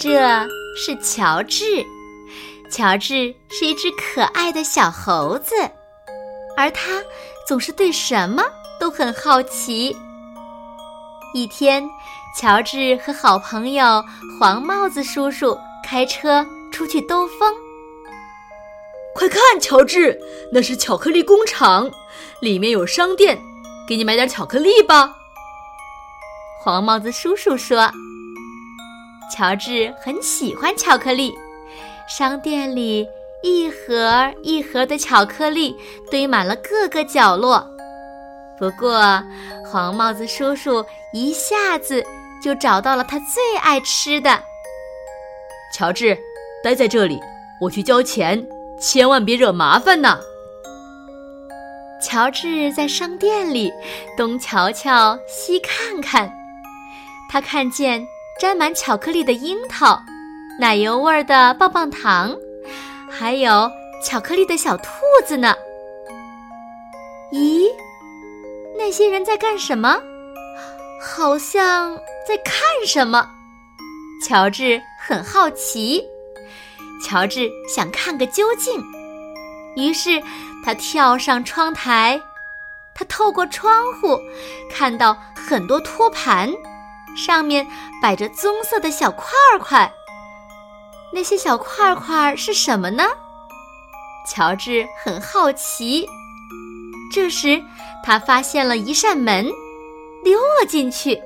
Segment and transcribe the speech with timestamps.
[0.00, 1.84] 这是乔治，
[2.72, 5.54] 乔治是一只可爱的小猴子，
[6.56, 7.02] 而他
[7.46, 8.42] 总是对什么
[8.80, 9.94] 都很好奇。
[11.34, 11.86] 一天，
[12.34, 14.02] 乔治和好朋友
[14.38, 15.54] 黄帽子叔叔
[15.86, 17.54] 开车出去兜风。
[19.14, 20.18] 快看，乔治，
[20.50, 21.90] 那是巧克力工厂，
[22.40, 23.38] 里面有商店，
[23.86, 25.14] 给你买点巧克力吧。
[26.64, 27.92] 黄帽子叔叔说。
[29.30, 31.32] 乔治很喜欢巧克力，
[32.08, 33.08] 商店里
[33.42, 35.76] 一盒一盒的巧克力
[36.10, 37.64] 堆满了各个角落。
[38.58, 39.22] 不过，
[39.64, 42.04] 黄帽子叔叔一下子
[42.42, 44.42] 就找到了他最爱吃的。
[45.72, 46.18] 乔治，
[46.62, 47.18] 待在这里，
[47.60, 48.46] 我去交钱，
[48.78, 50.18] 千万别惹麻烦呐。
[52.02, 53.70] 乔治在商店里
[54.16, 56.30] 东瞧瞧西看看，
[57.30, 58.06] 他看见。
[58.40, 60.02] 沾满巧克力的樱桃，
[60.58, 62.34] 奶油味儿的棒棒糖，
[63.10, 63.70] 还有
[64.02, 64.88] 巧克力的小兔
[65.26, 65.54] 子呢。
[67.34, 67.66] 咦，
[68.78, 69.98] 那些人在干什么？
[71.02, 71.94] 好像
[72.26, 73.28] 在看什么。
[74.26, 76.02] 乔治很好奇，
[77.04, 78.82] 乔治想看个究竟，
[79.76, 80.18] 于是
[80.64, 82.18] 他跳上窗台，
[82.94, 84.18] 他透过窗户
[84.72, 86.50] 看到很多托盘。
[87.16, 87.66] 上面
[88.00, 89.26] 摆着棕色的小块
[89.60, 89.92] 块，
[91.12, 93.04] 那些小块块是什么呢？
[94.28, 96.06] 乔治很好奇。
[97.12, 97.60] 这时，
[98.04, 99.44] 他发现了一扇门，
[100.22, 101.20] 溜了进去。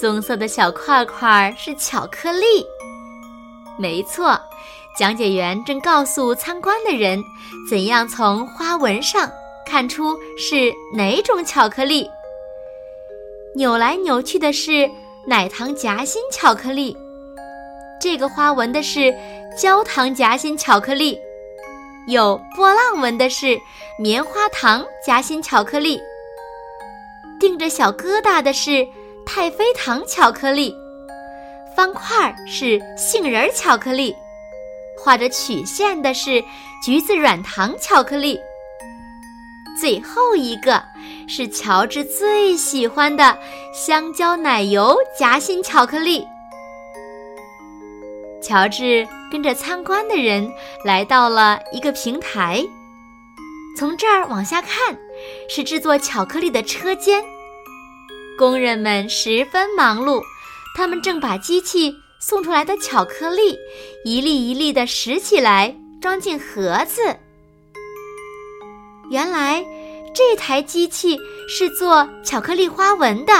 [0.00, 2.64] 棕色的小块块是巧克力，
[3.78, 4.40] 没错。
[4.96, 7.22] 讲解员正告诉参观的人，
[7.68, 9.30] 怎样从花纹上
[9.66, 12.08] 看出是哪种巧克力。
[13.56, 14.88] 扭来扭去的是
[15.26, 16.96] 奶糖夹心巧克力，
[18.00, 19.12] 这个花纹的是
[19.58, 21.18] 焦糖夹心巧克力，
[22.06, 23.58] 有波浪纹的是
[23.98, 26.00] 棉花糖夹心巧克力，
[27.40, 28.86] 钉着小疙瘩的是
[29.26, 30.72] 太妃糖巧克力，
[31.74, 34.14] 方块儿是杏仁巧克力，
[34.96, 36.42] 画着曲线的是
[36.84, 38.38] 橘子软糖巧克力。
[39.80, 40.84] 最后一个
[41.26, 43.38] 是乔治最喜欢的
[43.72, 46.22] 香蕉奶油夹心巧克力。
[48.42, 50.52] 乔治跟着参观的人
[50.84, 52.62] 来到了一个平台，
[53.74, 54.98] 从这儿往下看
[55.48, 57.24] 是制作巧克力的车间，
[58.36, 60.20] 工人们十分忙碌，
[60.76, 63.58] 他们正把机器送出来的巧克力
[64.04, 67.16] 一粒一粒地拾起来，装进盒子。
[69.10, 69.64] 原来，
[70.14, 73.32] 这台机器是做巧克力花纹的。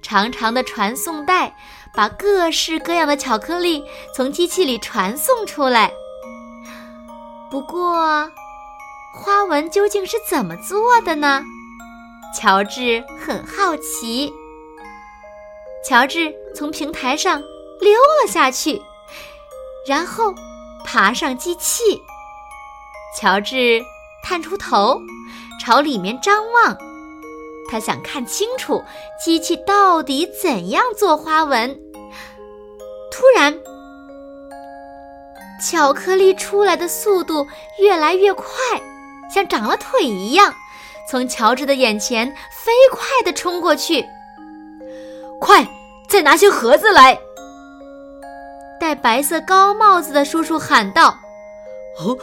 [0.00, 1.54] 长长的传送带
[1.94, 3.84] 把各式各样的巧克力
[4.16, 5.92] 从机器里传送出来。
[7.50, 8.30] 不过，
[9.14, 11.44] 花纹究竟是怎么做的呢？
[12.34, 14.32] 乔治很好奇。
[15.86, 17.38] 乔治从平台上
[17.78, 18.80] 溜了下去，
[19.86, 20.34] 然后
[20.82, 22.00] 爬上机器。
[23.20, 23.82] 乔治。
[24.22, 25.00] 探出头，
[25.60, 26.76] 朝里面张望，
[27.70, 28.82] 他想看清楚
[29.22, 31.78] 机器到底怎样做花纹。
[33.10, 33.54] 突然，
[35.60, 37.46] 巧克力出来的速度
[37.78, 38.46] 越来越快，
[39.32, 40.54] 像长了腿一样，
[41.08, 42.26] 从乔治的眼前
[42.64, 44.04] 飞快地冲过去。
[45.40, 45.66] 快，
[46.08, 47.18] 再拿些盒子来！
[48.80, 51.16] 戴白色高帽子的叔叔喊道
[52.00, 52.16] ：“哦，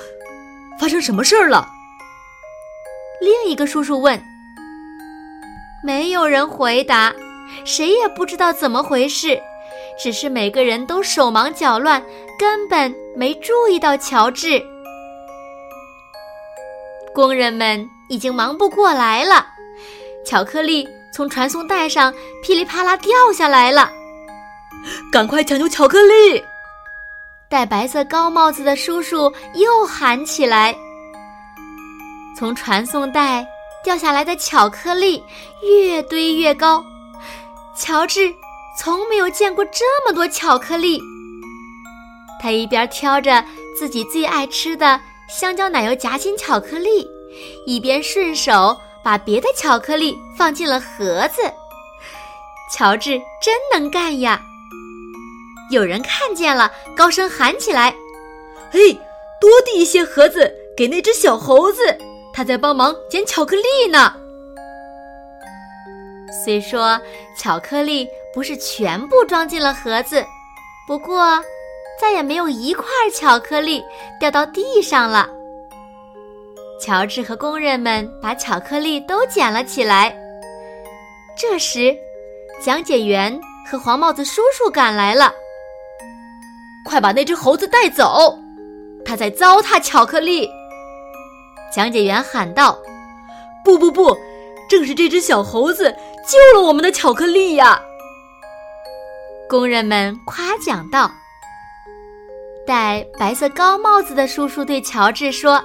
[0.79, 1.67] 发生什么事儿了？”
[3.19, 4.21] 另一个叔叔问
[5.83, 7.13] ：“没有人回答，
[7.65, 9.37] 谁也不知道怎么回事，
[10.01, 12.01] 只是每个人都手忙脚乱，
[12.37, 14.63] 根本没注意到乔治。
[17.13, 19.45] 工人们已经忙不过来了，
[20.25, 23.91] 巧克力从传送带上噼里啪啦掉下来了，
[25.11, 26.41] 赶快抢救巧克力！”
[27.49, 30.73] 戴白色高帽子的叔叔又喊起来。
[32.39, 33.45] 从传送带
[33.83, 35.21] 掉下来的巧克力
[35.61, 36.81] 越堆越高。
[37.75, 38.33] 乔治
[38.79, 41.01] 从没有见过这么多巧克力。
[42.41, 43.43] 他一边挑着
[43.77, 44.97] 自己最爱吃的
[45.27, 47.05] 香蕉奶油夹心巧克力，
[47.65, 51.41] 一边顺手把别的巧克力放进了盒子。
[52.73, 54.41] 乔治真能干呀！
[55.71, 57.93] 有人看见了，高声喊起来
[58.71, 58.93] ：“嘿，
[59.41, 61.97] 多递一些盒子给那只小猴子，
[62.39, 64.13] 他在帮忙捡巧克力呢。”
[66.31, 66.97] 虽说
[67.37, 70.25] 巧克力不是全部装进了盒子，
[70.87, 71.43] 不过
[71.99, 73.83] 再也没有一块巧克力
[74.21, 75.29] 掉到地上了。
[76.79, 80.17] 乔治和工人们把巧克力都捡了起来。
[81.37, 81.93] 这时，
[82.63, 83.37] 讲解员
[83.69, 85.29] 和黄帽子叔叔赶来了。
[86.85, 88.33] 快把那只猴子带走！
[89.03, 90.49] 他在糟蹋巧克力。
[91.73, 92.79] 讲解员喊道
[93.63, 94.17] ：“不不不，
[94.69, 95.95] 正是这只小猴子
[96.27, 97.81] 救了我们的巧克力呀！”
[99.49, 101.11] 工人们夸奖道。
[102.67, 105.63] 戴白色高帽子的叔叔对乔治说：“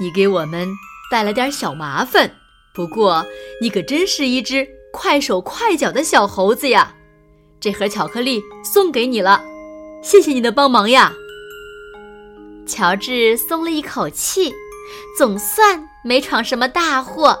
[0.00, 0.68] 你给我们
[1.10, 2.30] 带了点小麻烦，
[2.74, 3.24] 不过
[3.60, 6.94] 你可真是一只快手快脚的小猴子呀！
[7.58, 9.42] 这盒巧克力送给你了。”
[10.00, 11.12] 谢谢你的帮忙呀，
[12.66, 14.54] 乔治松了一口气，
[15.16, 17.38] 总算没闯什么大祸。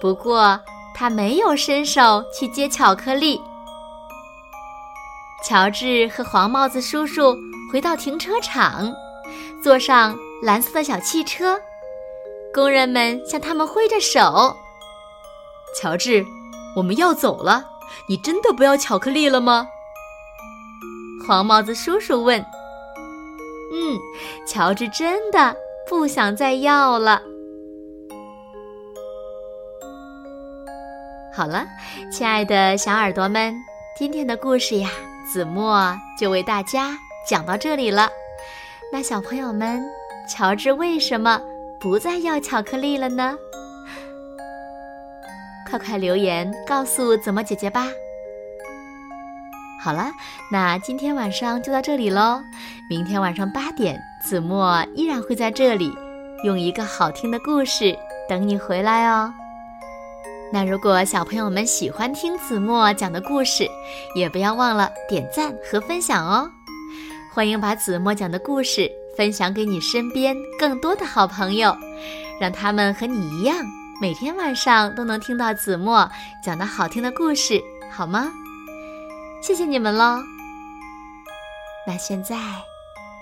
[0.00, 0.60] 不过
[0.94, 3.40] 他没有伸手去接巧克力。
[5.44, 7.36] 乔治和黄帽子叔叔
[7.72, 8.92] 回到停车场，
[9.62, 11.58] 坐上蓝色的小汽车。
[12.52, 14.56] 工人们向他们挥着手。
[15.80, 16.24] 乔治，
[16.74, 17.64] 我们要走了，
[18.08, 19.68] 你真的不要巧克力了吗？
[21.26, 22.40] 黄帽子叔叔问
[23.72, 23.98] ：“嗯，
[24.46, 25.56] 乔治真的
[25.88, 27.22] 不想再要了。”
[31.32, 31.66] 好了，
[32.10, 33.54] 亲爱的小耳朵们，
[33.96, 34.88] 今天的故事呀，
[35.30, 36.96] 子墨就为大家
[37.28, 38.08] 讲到这里了。
[38.90, 39.84] 那小朋友们，
[40.26, 41.42] 乔治为什么
[41.78, 43.36] 不再要巧克力了呢？
[45.68, 47.86] 快快留言告诉子墨姐姐吧。
[49.82, 50.10] 好了，
[50.50, 52.40] 那今天晚上就到这里喽。
[52.88, 55.96] 明天晚上八点，子墨依然会在这里，
[56.42, 57.96] 用一个好听的故事
[58.28, 59.32] 等你回来哦。
[60.52, 63.68] 那如果小朋友们喜欢听子墨讲的故事，
[64.16, 66.50] 也不要忘了点赞和分享哦。
[67.32, 71.76] 欢迎把子墨讲的故事分享给你身边更多的好朋友，
[72.40, 73.56] 让他们和你一样，
[74.00, 76.10] 每天晚上都能听到子墨
[76.42, 77.62] 讲的好听的故事，
[77.92, 78.32] 好吗？
[79.40, 80.18] 谢谢你们喽。
[81.86, 82.34] 那现在